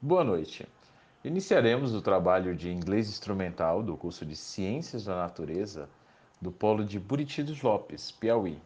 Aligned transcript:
Boa 0.00 0.22
noite. 0.22 0.64
Iniciaremos 1.24 1.92
o 1.92 2.00
trabalho 2.00 2.54
de 2.54 2.70
inglês 2.70 3.08
instrumental 3.08 3.82
do 3.82 3.96
curso 3.96 4.24
de 4.24 4.36
Ciências 4.36 5.06
da 5.06 5.16
Natureza 5.16 5.88
do 6.40 6.52
Polo 6.52 6.84
de 6.84 7.00
Buriti 7.00 7.42
dos 7.42 7.60
Lopes, 7.62 8.12
Piauí, 8.12 8.62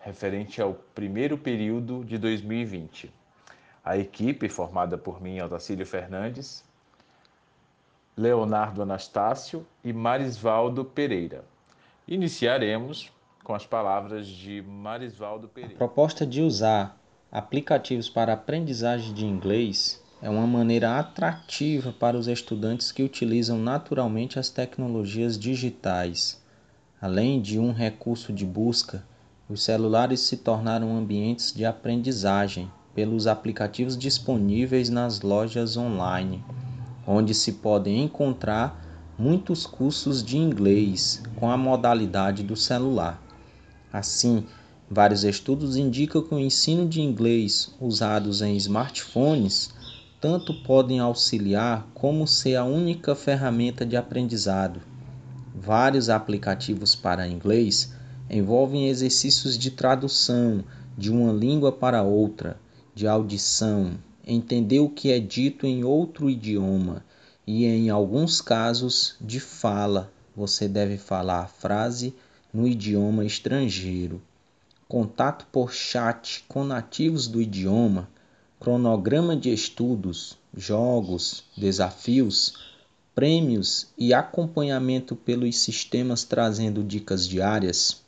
referente 0.00 0.60
ao 0.60 0.74
primeiro 0.74 1.38
período 1.38 2.04
de 2.04 2.18
2020. 2.18 3.14
A 3.84 3.96
equipe, 3.96 4.48
formada 4.48 4.98
por 4.98 5.22
mim, 5.22 5.40
Otacílio 5.40 5.86
Fernandes, 5.86 6.64
Leonardo 8.16 8.82
Anastácio 8.82 9.64
e 9.84 9.92
Marisvaldo 9.92 10.84
Pereira. 10.84 11.44
Iniciaremos 12.08 13.12
com 13.44 13.54
as 13.54 13.64
palavras 13.64 14.26
de 14.26 14.60
Marisvaldo 14.62 15.46
Pereira. 15.46 15.76
A 15.76 15.78
proposta 15.78 16.26
de 16.26 16.42
usar 16.42 16.98
aplicativos 17.30 18.10
para 18.10 18.32
aprendizagem 18.32 19.14
de 19.14 19.24
inglês 19.24 20.02
é 20.24 20.30
uma 20.30 20.46
maneira 20.46 20.98
atrativa 20.98 21.92
para 21.92 22.16
os 22.16 22.28
estudantes 22.28 22.90
que 22.90 23.02
utilizam 23.02 23.58
naturalmente 23.58 24.38
as 24.38 24.48
tecnologias 24.48 25.38
digitais. 25.38 26.42
Além 26.98 27.42
de 27.42 27.58
um 27.58 27.74
recurso 27.74 28.32
de 28.32 28.46
busca, 28.46 29.04
os 29.50 29.62
celulares 29.62 30.20
se 30.20 30.38
tornaram 30.38 30.96
ambientes 30.96 31.52
de 31.52 31.66
aprendizagem 31.66 32.72
pelos 32.94 33.26
aplicativos 33.26 33.98
disponíveis 33.98 34.88
nas 34.88 35.20
lojas 35.20 35.76
online, 35.76 36.42
onde 37.06 37.34
se 37.34 37.52
podem 37.52 38.02
encontrar 38.02 38.82
muitos 39.18 39.66
cursos 39.66 40.24
de 40.24 40.38
inglês 40.38 41.22
com 41.36 41.50
a 41.50 41.56
modalidade 41.58 42.42
do 42.42 42.56
celular. 42.56 43.22
Assim, 43.92 44.46
vários 44.90 45.22
estudos 45.22 45.76
indicam 45.76 46.22
que 46.22 46.34
o 46.34 46.38
ensino 46.38 46.88
de 46.88 47.02
inglês 47.02 47.74
usados 47.78 48.40
em 48.40 48.56
smartphones 48.56 49.83
tanto 50.24 50.54
podem 50.54 51.00
auxiliar 51.00 51.86
como 51.92 52.26
ser 52.26 52.56
a 52.56 52.64
única 52.64 53.14
ferramenta 53.14 53.84
de 53.84 53.94
aprendizado. 53.94 54.80
Vários 55.54 56.08
aplicativos 56.08 56.94
para 56.94 57.28
inglês 57.28 57.92
envolvem 58.30 58.88
exercícios 58.88 59.58
de 59.58 59.70
tradução 59.70 60.64
de 60.96 61.12
uma 61.12 61.30
língua 61.30 61.70
para 61.70 62.02
outra, 62.02 62.58
de 62.94 63.06
audição, 63.06 63.98
entender 64.26 64.80
o 64.80 64.88
que 64.88 65.12
é 65.12 65.20
dito 65.20 65.66
em 65.66 65.84
outro 65.84 66.30
idioma 66.30 67.04
e, 67.46 67.66
em 67.66 67.90
alguns 67.90 68.40
casos, 68.40 69.16
de 69.20 69.38
fala. 69.38 70.10
Você 70.34 70.66
deve 70.66 70.96
falar 70.96 71.40
a 71.40 71.48
frase 71.48 72.14
no 72.50 72.66
idioma 72.66 73.26
estrangeiro. 73.26 74.22
Contato 74.88 75.46
por 75.52 75.70
chat 75.70 76.42
com 76.48 76.64
nativos 76.64 77.28
do 77.28 77.42
idioma 77.42 78.08
cronograma 78.64 79.36
de 79.36 79.52
estudos, 79.52 80.38
jogos, 80.56 81.44
desafios, 81.54 82.54
prêmios 83.14 83.88
e 83.98 84.14
acompanhamento 84.14 85.14
pelos 85.14 85.58
sistemas 85.58 86.24
trazendo 86.24 86.82
dicas 86.82 87.28
diárias. 87.28 88.00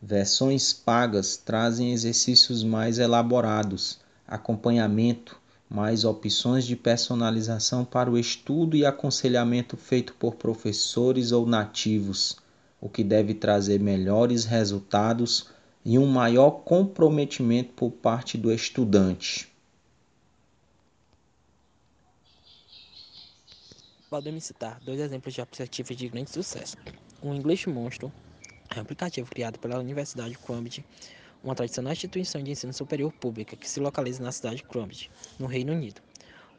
Versões 0.00 0.72
pagas 0.72 1.36
trazem 1.36 1.92
exercícios 1.92 2.62
mais 2.62 3.00
elaborados, 3.00 3.98
acompanhamento, 4.28 5.36
mais 5.68 6.04
opções 6.04 6.64
de 6.64 6.76
personalização 6.76 7.84
para 7.84 8.08
o 8.08 8.16
estudo 8.16 8.76
e 8.76 8.86
aconselhamento 8.86 9.76
feito 9.76 10.14
por 10.14 10.36
professores 10.36 11.32
ou 11.32 11.44
nativos, 11.44 12.36
o 12.80 12.88
que 12.88 13.02
deve 13.02 13.34
trazer 13.34 13.80
melhores 13.80 14.44
resultados 14.44 15.48
e 15.88 15.98
um 15.98 16.04
maior 16.04 16.50
comprometimento 16.50 17.72
por 17.72 17.90
parte 17.90 18.36
do 18.36 18.52
estudante. 18.52 19.48
Podemos 24.10 24.44
citar 24.44 24.78
dois 24.80 25.00
exemplos 25.00 25.32
de 25.32 25.40
aplicativos 25.40 25.96
de 25.96 26.06
grande 26.10 26.30
sucesso. 26.30 26.76
O 27.22 27.32
English 27.32 27.70
Monstro 27.70 28.12
é 28.68 28.78
um 28.78 28.82
aplicativo 28.82 29.30
criado 29.30 29.58
pela 29.58 29.78
Universidade 29.78 30.36
Cambridge, 30.36 30.84
uma 31.42 31.54
tradicional 31.54 31.94
instituição 31.94 32.42
de 32.42 32.50
ensino 32.50 32.74
superior 32.74 33.10
pública 33.10 33.56
que 33.56 33.66
se 33.66 33.80
localiza 33.80 34.22
na 34.22 34.30
cidade 34.30 34.56
de 34.56 34.64
Cambridge, 34.64 35.10
no 35.38 35.46
Reino 35.46 35.72
Unido. 35.72 36.02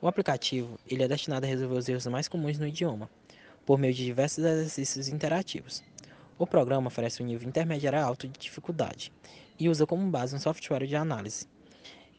O 0.02 0.08
aplicativo 0.08 0.80
ele 0.88 1.04
é 1.04 1.08
destinado 1.08 1.46
a 1.46 1.50
resolver 1.50 1.78
os 1.78 1.88
erros 1.88 2.08
mais 2.08 2.28
comuns 2.28 2.58
no 2.58 2.66
idioma, 2.66 3.08
por 3.64 3.78
meio 3.78 3.94
de 3.94 4.06
diversos 4.06 4.44
exercícios 4.44 5.08
interativos. 5.08 5.84
O 6.40 6.48
programa 6.48 6.88
oferece 6.88 7.22
um 7.22 7.26
nível 7.26 7.50
intermediário 7.50 8.00
alto 8.00 8.26
de 8.26 8.40
dificuldade 8.40 9.12
e 9.60 9.68
usa 9.68 9.86
como 9.86 10.10
base 10.10 10.34
um 10.34 10.40
software 10.40 10.88
de 10.88 10.96
análise, 10.96 11.46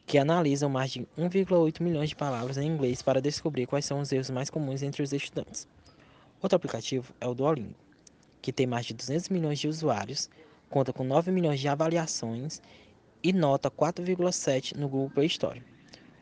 que 0.05 0.19
analisa 0.19 0.69
mais 0.69 0.91
de 0.91 0.99
1,8 1.17 1.81
milhões 1.81 2.09
de 2.09 2.15
palavras 2.15 2.55
em 2.59 2.67
inglês 2.67 3.01
para 3.01 3.19
descobrir 3.19 3.65
quais 3.65 3.83
são 3.83 3.99
os 3.99 4.11
erros 4.11 4.29
mais 4.29 4.47
comuns 4.47 4.83
entre 4.83 5.01
os 5.01 5.11
estudantes. 5.11 5.67
Outro 6.39 6.55
aplicativo 6.55 7.11
é 7.19 7.27
o 7.27 7.33
Duolingo, 7.33 7.73
que 8.43 8.53
tem 8.53 8.67
mais 8.67 8.85
de 8.85 8.93
200 8.93 9.29
milhões 9.29 9.57
de 9.57 9.67
usuários, 9.67 10.29
conta 10.69 10.93
com 10.93 11.03
9 11.03 11.31
milhões 11.31 11.59
de 11.59 11.67
avaliações 11.67 12.61
e 13.23 13.33
nota 13.33 13.71
4,7 13.71 14.77
no 14.77 14.87
Google 14.87 15.09
Play 15.09 15.25
Store. 15.25 15.63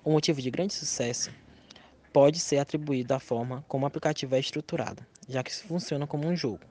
O 0.05 0.11
motivo 0.13 0.41
de 0.41 0.49
grande 0.49 0.73
sucesso 0.73 1.31
pode 2.13 2.39
ser 2.39 2.59
atribuído 2.59 3.13
à 3.13 3.19
forma 3.19 3.61
como 3.67 3.83
o 3.83 3.87
aplicativo 3.87 4.35
é 4.35 4.39
estruturado, 4.39 5.05
já 5.27 5.43
que 5.43 5.53
funciona 5.53 6.07
como 6.07 6.25
um 6.25 6.33
jogo 6.33 6.61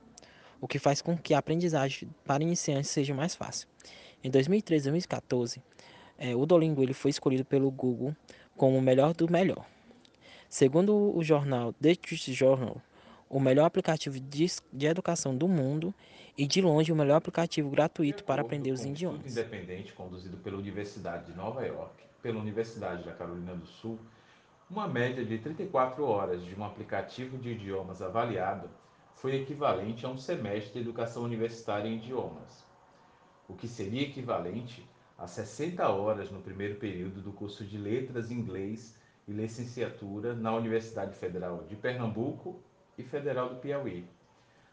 o 0.60 0.68
que 0.68 0.78
faz 0.78 1.00
com 1.00 1.16
que 1.16 1.34
a 1.34 1.38
aprendizagem 1.38 2.08
para 2.24 2.42
iniciantes 2.42 2.90
seja 2.90 3.14
mais 3.14 3.34
fácil. 3.34 3.68
Em 4.22 4.30
2013 4.30 4.88
e 4.88 4.90
2014, 4.90 5.62
é, 6.18 6.34
o 6.34 6.44
Duolingo 6.44 6.82
ele 6.82 6.92
foi 6.92 7.10
escolhido 7.10 7.44
pelo 7.44 7.70
Google 7.70 8.14
como 8.56 8.76
o 8.76 8.82
melhor 8.82 9.14
do 9.14 9.30
melhor. 9.30 9.64
Segundo 10.48 11.16
o 11.16 11.22
jornal 11.22 11.72
The 11.74 11.94
Truth 11.94 12.30
Journal, 12.30 12.82
o 13.28 13.38
melhor 13.38 13.66
aplicativo 13.66 14.18
de, 14.18 14.46
de, 14.72 14.86
educação 14.86 15.36
do 15.36 15.46
mundo 15.46 15.94
e 16.36 16.46
de 16.46 16.62
longe 16.62 16.90
o 16.90 16.96
melhor 16.96 17.16
aplicativo 17.16 17.68
gratuito 17.68 18.24
para 18.24 18.42
aprender 18.42 18.72
os 18.72 18.84
idiomas. 18.84 19.20
Um 19.24 19.28
independente 19.28 19.92
conduzido 19.92 20.36
pela 20.38 20.56
Universidade 20.56 21.26
de 21.26 21.36
Nova 21.36 21.64
York, 21.64 22.02
pela 22.22 22.40
Universidade 22.40 23.04
da 23.04 23.12
Carolina 23.12 23.54
do 23.54 23.66
Sul, 23.66 23.98
uma 24.70 24.88
média 24.88 25.24
de 25.24 25.38
34 25.38 26.04
horas 26.04 26.44
de 26.44 26.54
um 26.58 26.64
aplicativo 26.64 27.38
de 27.38 27.50
idiomas 27.50 28.02
avaliado 28.02 28.68
foi 29.20 29.34
equivalente 29.34 30.06
a 30.06 30.08
um 30.08 30.16
semestre 30.16 30.74
de 30.74 30.78
educação 30.78 31.24
universitária 31.24 31.88
em 31.88 31.96
idiomas, 31.96 32.64
o 33.48 33.54
que 33.54 33.66
seria 33.66 34.02
equivalente 34.02 34.88
a 35.16 35.26
60 35.26 35.88
horas 35.88 36.30
no 36.30 36.40
primeiro 36.40 36.76
período 36.76 37.20
do 37.20 37.32
curso 37.32 37.64
de 37.64 37.76
Letras 37.76 38.30
Inglês 38.30 38.96
e 39.26 39.32
Licenciatura 39.32 40.34
na 40.36 40.54
Universidade 40.54 41.16
Federal 41.16 41.64
de 41.64 41.74
Pernambuco 41.74 42.62
e 42.96 43.02
Federal 43.02 43.48
do 43.48 43.56
Piauí, 43.56 44.08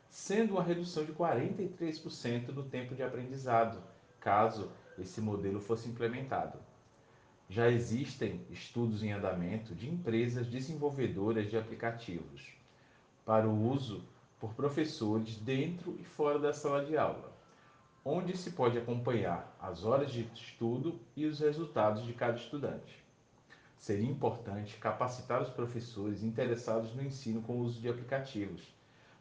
sendo 0.09 0.51
uma 0.53 0.63
redução 0.63 1.03
de 1.03 1.11
43% 1.11 2.49
no 2.49 2.63
tempo 2.63 2.93
de 2.93 3.01
aprendizado, 3.01 3.81
caso 4.19 4.71
esse 4.99 5.19
modelo 5.21 5.59
fosse 5.59 5.89
implementado. 5.89 6.59
Já 7.49 7.67
existem 7.71 8.45
estudos 8.51 9.01
em 9.01 9.11
andamento 9.11 9.73
de 9.73 9.89
empresas 9.89 10.45
desenvolvedoras 10.45 11.49
de 11.49 11.57
aplicativos 11.57 12.53
para 13.25 13.49
o 13.49 13.71
uso 13.71 14.03
por 14.39 14.53
professores 14.53 15.35
dentro 15.37 15.95
e 15.99 16.03
fora 16.03 16.37
da 16.37 16.53
sala 16.53 16.85
de 16.85 16.97
aula, 16.97 17.33
onde 18.03 18.37
se 18.37 18.51
pode 18.51 18.77
acompanhar 18.77 19.55
as 19.59 19.83
horas 19.83 20.11
de 20.11 20.29
estudo 20.33 20.99
e 21.15 21.25
os 21.25 21.39
resultados 21.39 22.05
de 22.05 22.13
cada 22.13 22.37
estudante. 22.37 23.03
Seria 23.77 24.09
importante 24.09 24.77
capacitar 24.77 25.41
os 25.41 25.49
professores 25.49 26.23
interessados 26.23 26.93
no 26.93 27.03
ensino 27.03 27.41
com 27.41 27.53
o 27.53 27.61
uso 27.61 27.79
de 27.79 27.89
aplicativos, 27.89 28.63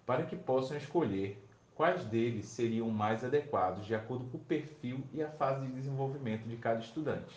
para 0.04 0.24
que 0.24 0.36
possam 0.36 0.76
escolher 0.76 1.42
quais 1.74 2.04
deles 2.04 2.46
seriam 2.46 2.88
mais 2.90 3.24
adequados 3.24 3.84
de 3.86 3.94
acordo 3.94 4.24
com 4.26 4.36
o 4.36 4.40
perfil 4.40 5.02
e 5.12 5.22
a 5.22 5.28
fase 5.28 5.66
de 5.66 5.72
desenvolvimento 5.72 6.46
de 6.46 6.56
cada 6.56 6.80
estudante. 6.80 7.34